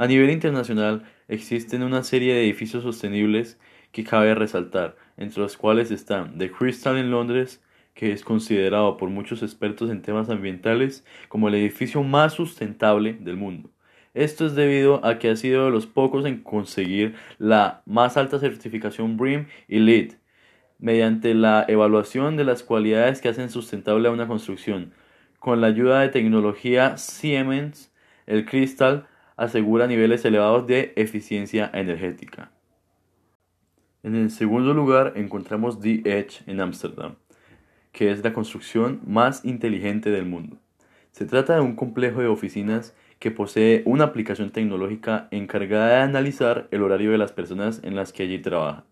[0.00, 3.58] A nivel internacional existen una serie de edificios sostenibles
[3.90, 7.60] que cabe resaltar, entre los cuales están The Crystal en Londres,
[7.94, 13.36] que es considerado por muchos expertos en temas ambientales como el edificio más sustentable del
[13.36, 13.70] mundo.
[14.14, 18.38] Esto es debido a que ha sido de los pocos en conseguir la más alta
[18.38, 20.12] certificación BREEAM y LEED,
[20.78, 24.92] mediante la evaluación de las cualidades que hacen sustentable a una construcción.
[25.40, 27.92] Con la ayuda de tecnología Siemens,
[28.26, 29.08] el Crystal
[29.38, 32.50] asegura niveles elevados de eficiencia energética.
[34.02, 37.14] En el segundo lugar encontramos The Edge en Ámsterdam,
[37.92, 40.58] que es la construcción más inteligente del mundo.
[41.12, 46.68] Se trata de un complejo de oficinas que posee una aplicación tecnológica encargada de analizar
[46.72, 48.84] el horario de las personas en las que allí trabajan.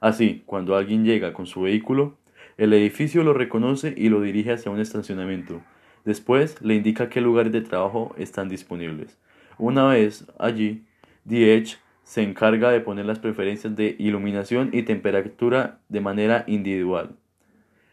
[0.00, 2.18] Así, cuando alguien llega con su vehículo,
[2.58, 5.62] el edificio lo reconoce y lo dirige hacia un estacionamiento.
[6.04, 9.18] Después le indica qué lugares de trabajo están disponibles.
[9.58, 10.84] Una vez allí,
[11.28, 17.16] Edge se encarga de poner las preferencias de iluminación y temperatura de manera individual.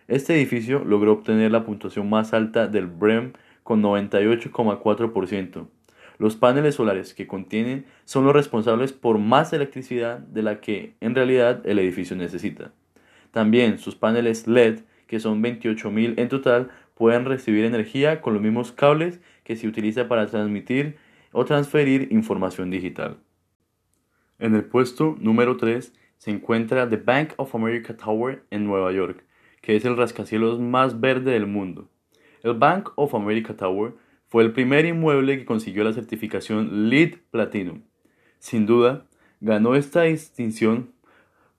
[0.08, 5.68] Este edificio logró obtener la puntuación más alta del BREM con 98,4%.
[6.18, 11.16] Los paneles solares que contienen son los responsables por más electricidad de la que en
[11.16, 12.72] realidad el edificio necesita.
[13.32, 18.72] También sus paneles LED, que son 28.000 en total, pueden recibir energía con los mismos
[18.72, 20.98] cables que se utiliza para transmitir
[21.32, 23.18] o transferir información digital.
[24.40, 29.24] En el puesto número 3 se encuentra The Bank of America Tower en Nueva York,
[29.62, 31.90] que es el rascacielos más verde del mundo.
[32.44, 33.94] El Bank of America Tower
[34.28, 37.82] fue el primer inmueble que consiguió la certificación LEED Platinum.
[38.40, 39.06] Sin duda,
[39.40, 40.94] ganó esta distinción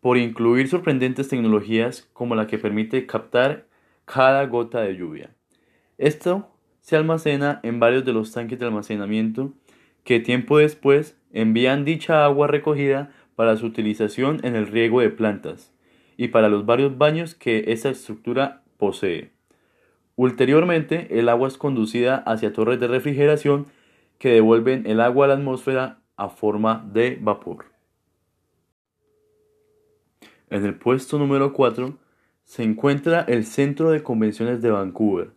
[0.00, 3.66] por incluir sorprendentes tecnologías como la que permite captar
[4.04, 5.34] cada gota de lluvia.
[5.98, 6.48] Esto
[6.80, 9.52] se almacena en varios de los tanques de almacenamiento
[10.04, 15.72] que tiempo después envían dicha agua recogida para su utilización en el riego de plantas
[16.16, 19.30] y para los varios baños que esta estructura posee.
[20.16, 23.66] Ulteriormente, el agua es conducida hacia torres de refrigeración
[24.18, 27.66] que devuelven el agua a la atmósfera a forma de vapor.
[30.50, 31.96] En el puesto número 4
[32.44, 35.30] se encuentra el Centro de Convenciones de Vancouver.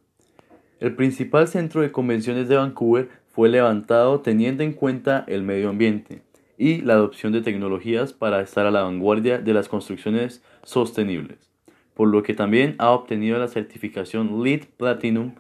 [0.80, 6.22] El principal centro de convenciones de Vancouver fue levantado teniendo en cuenta el medio ambiente
[6.58, 11.52] y la adopción de tecnologías para estar a la vanguardia de las construcciones sostenibles,
[11.96, 15.34] por lo que también ha obtenido la certificación LEED Platinum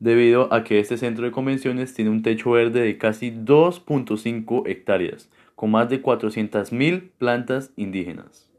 [0.00, 5.30] debido a que este centro de convenciones tiene un techo verde de casi 2.5 hectáreas,
[5.54, 8.50] con más de 400.000 plantas indígenas.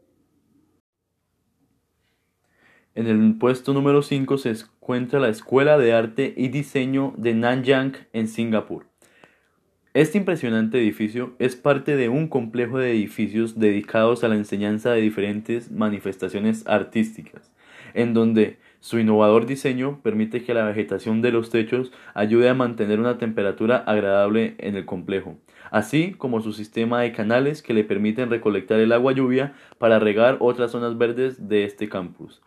[2.98, 7.94] En el puesto número 5 se encuentra la Escuela de Arte y Diseño de Nanyang
[8.12, 8.88] en Singapur.
[9.94, 15.02] Este impresionante edificio es parte de un complejo de edificios dedicados a la enseñanza de
[15.02, 17.54] diferentes manifestaciones artísticas,
[17.94, 23.00] en donde su innovador diseño permite que la vegetación de los techos ayude a mantener
[23.00, 25.38] una temperatura agradable en el complejo,
[25.70, 30.38] así como su sistema de canales que le permiten recolectar el agua lluvia para regar
[30.40, 32.42] otras zonas verdes de este campus.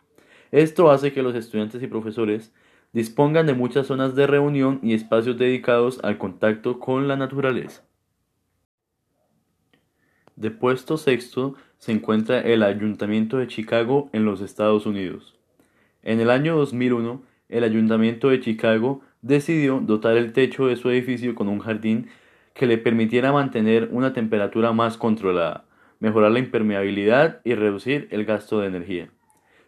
[0.51, 2.53] Esto hace que los estudiantes y profesores
[2.91, 7.83] dispongan de muchas zonas de reunión y espacios dedicados al contacto con la naturaleza.
[10.35, 15.35] De puesto sexto se encuentra el Ayuntamiento de Chicago en los Estados Unidos.
[16.03, 21.35] En el año 2001, el Ayuntamiento de Chicago decidió dotar el techo de su edificio
[21.35, 22.07] con un jardín
[22.53, 25.65] que le permitiera mantener una temperatura más controlada,
[25.99, 29.09] mejorar la impermeabilidad y reducir el gasto de energía.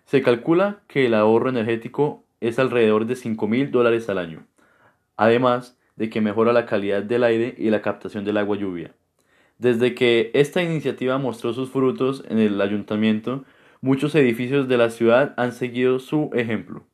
[0.06, 4.46] Se calcula que el ahorro energético es alrededor de 5 mil dólares al año,
[5.16, 8.94] además de que mejora la calidad del aire y la captación del agua lluvia.
[9.58, 13.46] Desde que esta iniciativa mostró sus frutos en el ayuntamiento,
[13.82, 16.86] muchos edificios de la ciudad han seguido su ejemplo.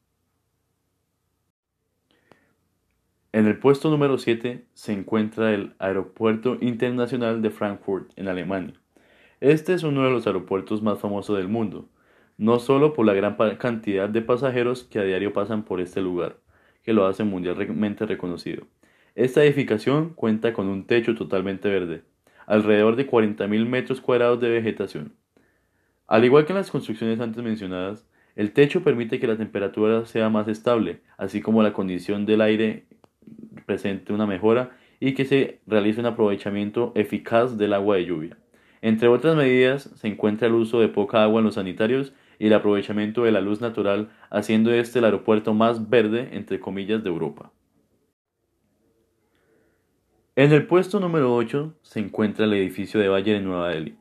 [3.31, 8.73] En el puesto número 7 se encuentra el Aeropuerto Internacional de Frankfurt, en Alemania.
[9.39, 11.87] Este es uno de los aeropuertos más famosos del mundo,
[12.39, 16.37] no solo por la gran cantidad de pasajeros que a diario pasan por este lugar,
[16.83, 18.65] que lo hace mundialmente reconocido.
[19.13, 22.03] Esta edificación cuenta con un techo totalmente verde,
[22.47, 25.13] alrededor de 40.000 metros cuadrados de vegetación.
[26.07, 28.07] Al igual que en las construcciones antes mencionadas,
[28.37, 32.85] el techo permite que la temperatura sea más estable, así como la condición del aire
[33.65, 34.71] presente una mejora
[35.01, 38.37] y que se realice un aprovechamiento eficaz del agua de lluvia.
[38.81, 42.53] Entre otras medidas se encuentra el uso de poca agua en los sanitarios y el
[42.53, 47.51] aprovechamiento de la luz natural, haciendo este el aeropuerto más verde, entre comillas, de Europa.
[50.35, 53.97] En el puesto número 8 se encuentra el edificio de Valle de Nueva Delhi,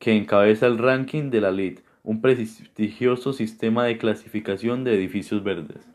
[0.00, 5.88] que encabeza el ranking de la LEED, un prestigioso sistema de clasificación de edificios verdes.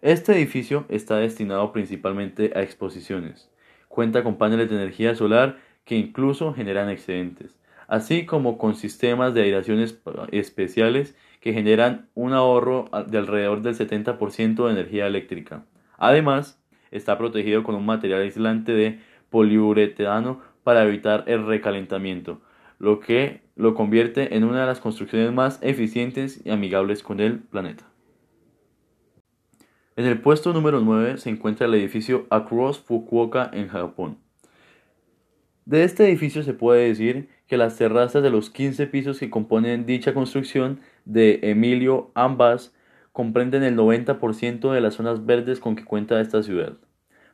[0.00, 3.50] Este edificio está destinado principalmente a exposiciones.
[3.88, 7.58] Cuenta con paneles de energía solar que incluso generan excedentes,
[7.94, 9.78] así como con sistemas de aireación
[10.32, 15.64] especiales que generan un ahorro de alrededor del 70% de energía eléctrica.
[15.96, 16.60] Además,
[16.90, 18.98] está protegido con un material aislante de
[19.30, 22.40] poliuretano para evitar el recalentamiento,
[22.80, 27.38] lo que lo convierte en una de las construcciones más eficientes y amigables con el
[27.38, 27.84] planeta.
[29.94, 34.23] En el puesto número 9 se encuentra el edificio Across Fukuoka en Japón.
[35.66, 39.86] De este edificio se puede decir que las terrazas de los 15 pisos que componen
[39.86, 42.74] dicha construcción de Emilio Ambas
[43.12, 46.74] comprenden el 90% de las zonas verdes con que cuenta esta ciudad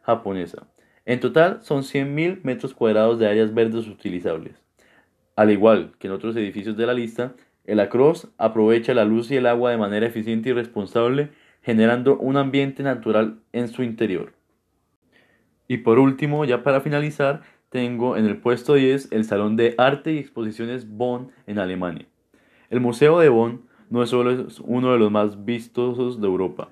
[0.03, 0.69] japonesa.
[1.07, 4.55] En total son 100.000 metros cuadrados de áreas verdes utilizables.
[5.35, 7.35] Al igual que en otros edificios de la lista,
[7.65, 11.31] el Across aprovecha la luz y el agua de manera eficiente y responsable,
[11.63, 14.35] generando un ambiente natural en su interior.
[15.67, 20.13] Y por último, ya para finalizar, tengo en el puesto 10 el Salón de Arte
[20.13, 22.07] y Exposiciones Bonn en Alemania.
[22.69, 26.71] El Museo de Bonn no es solo uno de los más vistosos de Europa.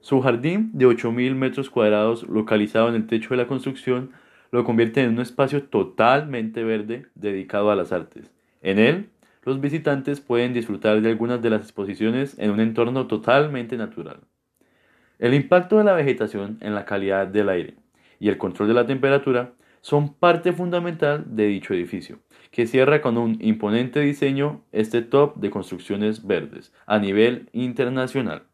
[0.00, 4.10] Su jardín de 8.000 metros cuadrados localizado en el techo de la construcción
[4.50, 8.32] lo convierte en un espacio totalmente verde dedicado a las artes.
[8.60, 9.10] En él,
[9.44, 14.20] los visitantes pueden disfrutar de algunas de las exposiciones en un entorno totalmente natural.
[15.20, 17.74] El impacto de la vegetación en la calidad del aire
[18.18, 22.18] y el control de la temperatura son parte fundamental de dicho edificio,
[22.50, 28.49] que cierra con un imponente diseño este top de construcciones verdes a nivel internacional.